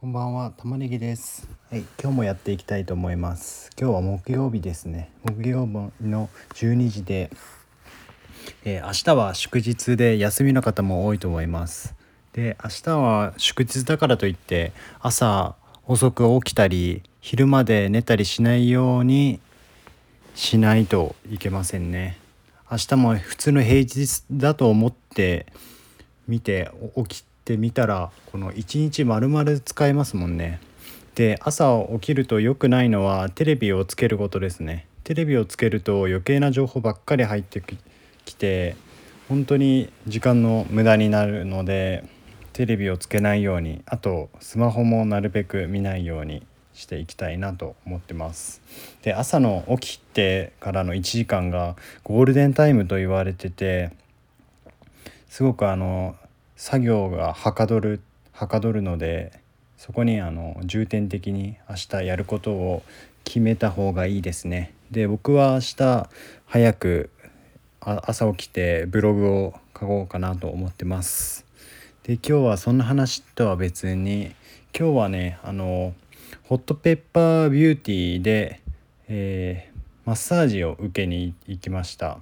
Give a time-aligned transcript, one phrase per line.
[0.00, 1.48] こんばんは、玉ねぎです。
[1.72, 3.68] はい、今日もやっていきたいと思います。
[3.76, 5.10] 今日は木曜日ですね。
[5.24, 5.72] 木曜日
[6.06, 7.32] の12時で、
[8.64, 11.96] えー明日は祝日で休みの方も多いと思います。
[12.32, 14.70] で、明日は祝日だからといって
[15.00, 19.40] 朝遅く起きたり昼まで寝たりしないように
[20.36, 22.18] しないといけませんね。
[22.70, 25.46] 明日も普通の平日だと思って
[26.28, 30.60] 見て起きてみたらこの1日丸々使えますもんね。
[31.14, 34.86] で朝起きると良くないのはテレビをつけることですね。
[35.02, 37.62] テレビをつけると余計な情報ばっかり入って
[38.26, 38.76] きて
[39.30, 42.04] 本当に時間の無駄になるので
[42.52, 48.60] テレビをつけないようにあとスマホもなるべく見ないようにしていきたいなと思ってます。
[49.00, 53.90] で朝の起きてからの1時間がゴールデンタイムと言われてて
[55.30, 56.14] すごくあの
[56.58, 58.00] 作業がはかどる
[58.32, 59.40] はかどるので
[59.76, 62.82] そこにあの重点的に明日やることを
[63.22, 64.74] 決めた方がいいですね。
[64.90, 66.10] で僕は明日
[66.46, 67.10] 早く
[67.80, 71.46] 朝起きてブログを書こうかなと思ってます。
[72.02, 74.34] で今日はそんな話とは別に
[74.76, 75.94] 今日はねあの
[76.42, 78.60] ホットペッパービューティーで、
[79.08, 82.18] えーマッサージを受けに行きました。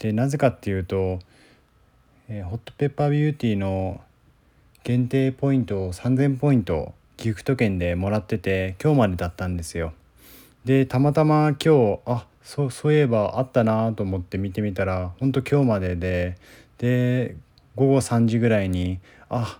[0.00, 1.20] でなぜかっていうと
[2.30, 4.00] えーホットペッパービューティーの
[4.84, 9.94] 限定ポイントを3000ポイントギフト券でもらってて今日までだったんですよ。
[10.64, 16.36] でたまたま今日あそうそういえばあったなと思って見てみたらほんと今日までで
[16.76, 17.34] で
[17.76, 18.98] 午後3時ぐらいに
[19.30, 19.58] あ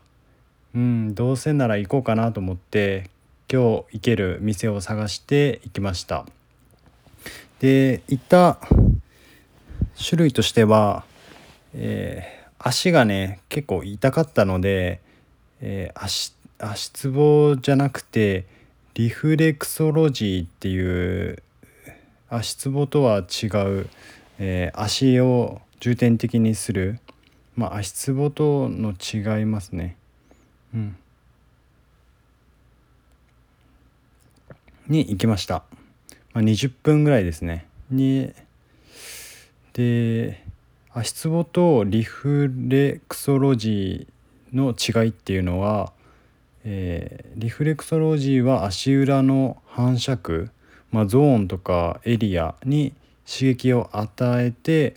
[0.74, 3.08] うんどうせなら行こうかなと思って
[3.50, 6.26] 今日行ける店を探して行きました。
[7.60, 8.58] で行った
[9.98, 11.04] 種類としては
[11.74, 12.37] えー
[12.68, 15.00] 足がね結構痛かったので、
[15.60, 18.44] えー足足つぼじゃなくて
[18.94, 21.42] リフレクソロジーっていう
[22.28, 23.88] 足つぼとは違う、
[24.38, 26.98] えー足を重点的にする、
[27.54, 29.96] まあ、足つぼとの違いますね。
[30.74, 30.96] うん、
[34.88, 35.62] に行きました。
[36.34, 37.66] まあ、20分ぐらいですね。
[37.90, 38.32] に
[39.72, 40.47] で
[40.92, 45.92] 足つぼとリフレクソロジーの違いっていうのは、
[46.64, 50.50] えーリフレクソロジーは足裏の反射区、
[50.90, 52.92] まあ、ゾーンとかエリアに
[53.24, 54.96] 刺激を与えて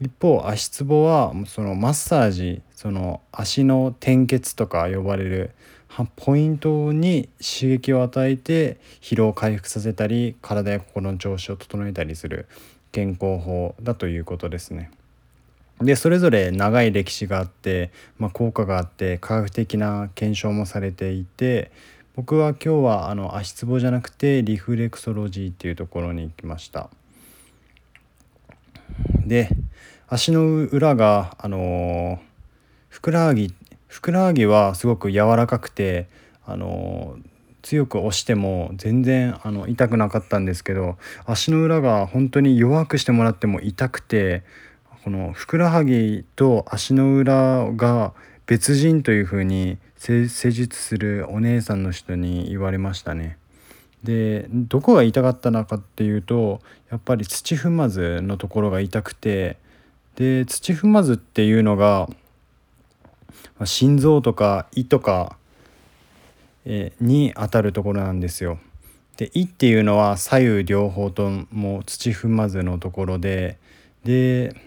[0.00, 5.50] 一方足つぼはそのマッサージその足の点血とか呼ばれる
[6.16, 12.46] ポイントに刺激を与えて疲労を回復させたり体や心の調子を整えたりする
[12.90, 14.90] 健康法だということですね。
[15.80, 21.70] でそれぞれ長い歴史があって、まあ、効果があって科学的な検証もされていて
[22.14, 26.88] 僕は今日はあの足つぼじゃなくてリフレクソロジーっていうところに行きました。
[29.26, 29.50] で
[30.08, 32.20] 足の裏があの
[32.88, 33.52] ふくらはぎ
[33.86, 36.08] ふくらはぎはすごく柔らかくて
[36.46, 37.18] あの
[37.60, 44.44] 強く押しても全然あの痛くなかったんですけど足の裏が本当に弱くしてもらっても痛くて
[45.06, 48.12] このふくらはぎと足の裏が
[48.46, 53.38] 別人というふうに施術するお姉さんの人に言われましたね。
[54.02, 59.58] でどこが痛かったのかっていうとやっぱり土踏まずのところが痛くて
[60.16, 62.08] で土踏まずっていうのが
[63.60, 65.36] ま心臓とか胃とか、
[66.64, 68.58] えに当たるところなんですよ。
[69.18, 73.56] で胃っていうのは左右両方とも土踏まずのところで
[74.02, 74.65] で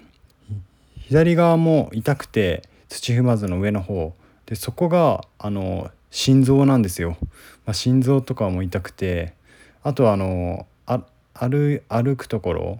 [1.09, 4.13] 左側も痛くて土踏まずの上の方。
[4.45, 7.17] でそこがあの心臓なんですよ、
[7.65, 9.33] まあ、心臓とかも痛くて
[9.81, 11.01] あとあのあ
[11.33, 12.79] 歩歩くところ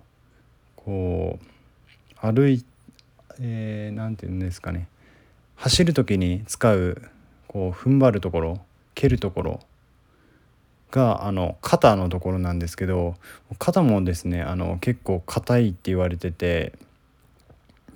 [0.76, 2.64] こう歩い
[3.40, 4.88] えーなんていうんですかね。
[5.56, 7.02] 走る時に使う
[7.48, 8.62] こう踏ん張るところ
[8.94, 9.60] 蹴るところ
[10.92, 13.16] があの肩のところなんですけど
[13.58, 16.74] 肩もですねあの結構硬いって言われてて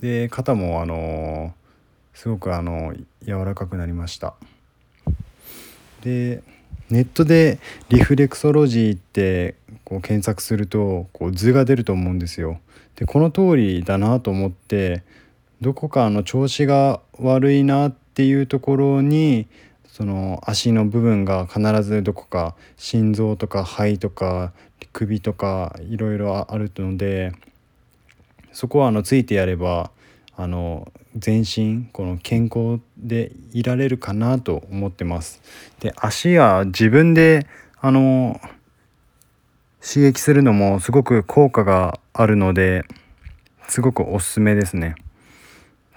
[0.03, 1.53] で肩もあの
[2.13, 2.93] すごくあの
[3.25, 4.33] 柔らかくなりました。
[6.01, 6.43] で
[6.89, 7.57] ネットで
[7.87, 9.55] リフレクソロジーって
[9.85, 12.59] こう検索するとこう図が出ると思うんですよ。
[12.97, 15.03] でこの通りだなと思って
[15.61, 19.47] どこかの調子が悪いなっていうところに
[19.87, 24.51] その足の部分が必ずどこか心臓とか肺とか
[24.91, 27.31] 首とかいろいろあるので
[28.53, 29.91] そこはあのついてやれば
[30.35, 35.41] あの全身この健康でいられるかなと思ってます。
[35.79, 37.45] で足は自分で
[37.79, 38.39] あの
[39.85, 42.85] 刺激するのもすごく効果があるので
[43.67, 44.95] すごくおすすめですね。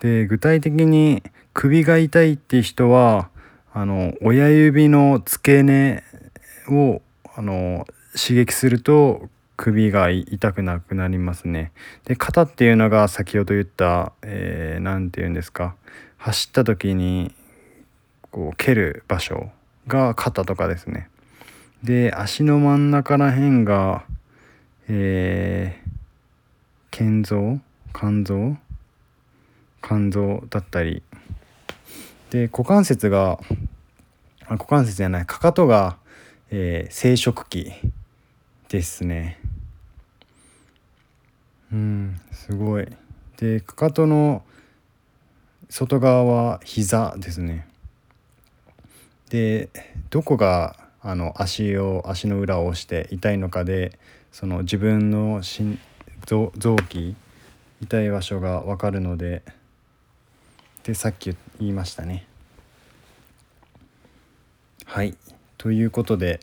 [0.00, 3.31] で具体的に首が痛いって人は
[3.73, 6.02] あの親指の付け根
[6.69, 7.00] を
[7.35, 11.73] あの刺激すると首が痛くなくなりますね。
[12.05, 15.75] で肩っていうのが先ほど言った何、えー、て言うんですか
[16.19, 17.35] 走った時に
[18.31, 19.50] こう蹴る場所
[19.87, 21.08] が肩とかですね。
[21.82, 24.05] で足の真ん中ら辺が
[24.88, 25.91] えー、
[26.93, 27.59] 肝臓
[27.93, 28.56] 肝臓
[29.82, 31.02] 肝臓だったり
[32.31, 33.41] で股関節が
[34.49, 35.97] 股関節じゃないかかとが、
[36.52, 37.73] えー、生殖器
[38.69, 39.41] ですね
[41.76, 42.88] うんすごい。
[43.37, 44.43] でかかとの
[45.69, 47.69] 外側は膝ですね。
[49.28, 49.69] で
[50.08, 53.99] どこがあの足を足の裏を押して痛いのかで
[54.32, 55.43] その自分の
[56.25, 57.14] 臓器
[57.82, 59.43] 痛い場所が分かるので
[60.84, 62.26] でさっき言いましたね。
[64.87, 65.14] はい。
[65.58, 66.40] ということで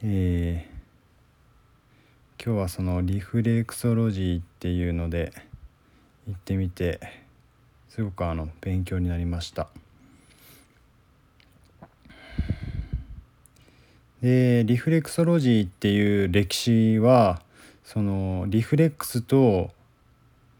[0.00, 0.37] えー、
[2.44, 5.32] 今日はそのリフレクソロジーっていうので
[6.28, 7.00] 行ってみて
[7.88, 9.68] すごくあの勉強になりました
[14.22, 17.42] でリフレクソロジーっていう歴史は
[17.84, 19.70] そのリフレックスと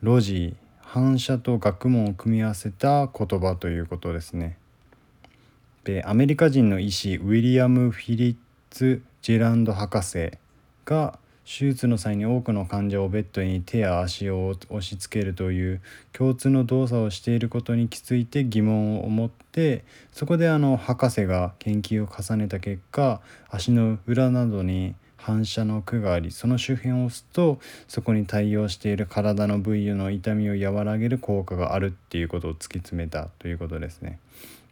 [0.02, 4.56] ロジー反射と学問を組み合わせた言葉ということですね。
[5.84, 8.36] でアメリカ人の医師ウィリアム・フィリッ
[8.70, 10.32] ツ・ジェランド博士
[10.84, 15.80] が手術の際に多くの患者をベッドに手や足を押し付けるという
[16.12, 34.18] 共通の動作をしていることに気づいて疑問を持ってそこであの博士が研究を重ねた結果足の裏などに反射の区がありその周辺を押すとそこに対応している体の部位の痛みを和らげる効果があるっていうことを突き詰めたということですね。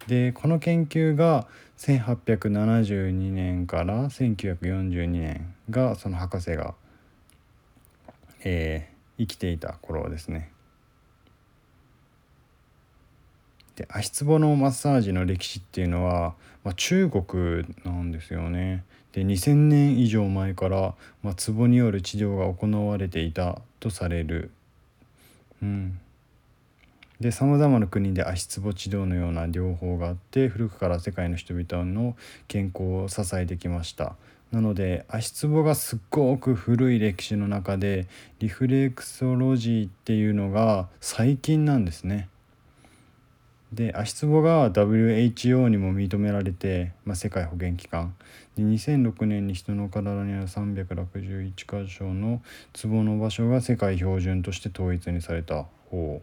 [0.07, 1.47] でこの研究が
[1.77, 6.73] 1872年から1942年がその博士が、
[8.43, 10.49] えー、生きていた頃ですね。
[13.77, 16.33] で足つぼのマッサージの歴史っていうのは、
[16.63, 18.83] まあ、中国なんですよね。
[19.13, 24.49] で2,000年以上前から、まあ、ツボによる治療が行われていたとされる。
[25.61, 25.99] うん、
[27.19, 32.15] でさまざまな国で足つぼ治療のような療法があって古くから世界の人々の
[32.47, 34.15] 健康を支えてきました。
[34.51, 38.07] なので足つぼがすっごく古い歴史の中で
[38.39, 42.27] リフレクソロジーっていうのが最近なんですね。
[43.73, 48.15] で足つぼが WHO にも認められて、まあ、世界保健機関。
[48.55, 52.41] で2006年に人の体にある361箇所の
[52.73, 56.21] ツボの場所が世界標準として統一にされた方。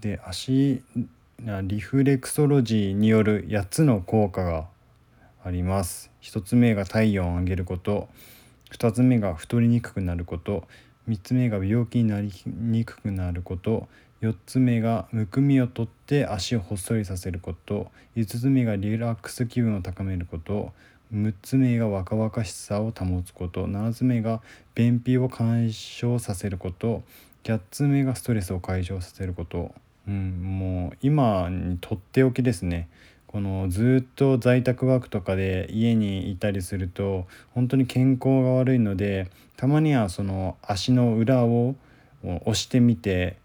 [0.00, 0.82] で足
[1.62, 4.66] リフレクソロジーによる8つの効果が
[5.42, 6.10] あります。
[6.20, 8.08] 1つ目が体温を上げること。
[8.72, 10.64] 2つ目が太りにくくなること。
[11.08, 13.88] 3つ目が病気になりにくくなること。
[14.22, 17.90] 4つ目がむくみを取って足をほっそりさせること。
[18.16, 20.72] 5つ目がリラックス気分を高めること。
[21.12, 23.66] 6つ目が若々しさを保つこと。
[23.66, 24.42] 7つ目が
[24.74, 27.02] 便秘を解消させること。
[27.44, 29.74] 8つ目がストレスを解消させること、
[30.06, 32.88] うん、もう今にとっておきですね。
[33.26, 41.76] このずっと在宅ワークとかで家にいたりすると本当に健康が悪いのでたまにはその足の裏を
[42.24, 43.36] 押してみて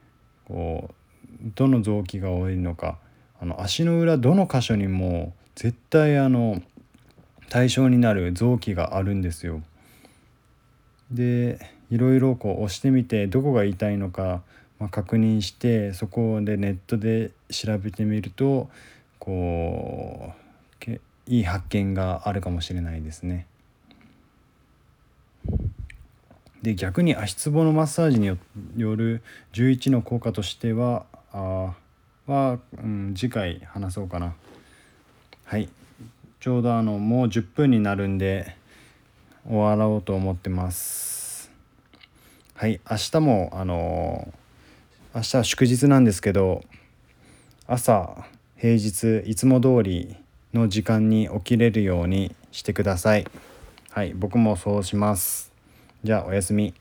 [0.47, 2.97] こうどの臓器が多いのか
[3.39, 6.61] あの足の裏どの箇所にも絶対あの
[7.49, 9.61] 対象になる臓器があるんですよ。
[11.11, 11.59] で
[11.91, 14.41] いろいろこう押してみてどこが痛いのか、
[14.79, 18.69] まあ、確認してそこでネットで調べてみると
[19.19, 20.45] こう
[21.27, 23.47] いい発見があるかもしれないですね。
[26.65, 28.37] で逆に足つぼのマッサージによ
[28.95, 29.21] る
[29.53, 31.75] 11の効果としてはあ
[32.25, 34.33] は、うん、次回話そうかな。
[35.43, 35.69] はい。
[36.39, 38.55] ちょうどあのもう10分になるんで
[39.47, 41.51] 終わろうと思ってます。
[42.55, 42.81] はい。
[42.89, 44.33] 明日もあの
[45.13, 46.63] 明日は祝日なんですけど
[47.67, 48.25] 朝
[48.57, 50.15] 平日いつも通り
[50.51, 53.27] の時間に起きれるようにしてください。
[53.91, 54.15] はい。
[54.15, 55.54] 僕もそうします。
[56.05, 56.71] じゃあおやすみ。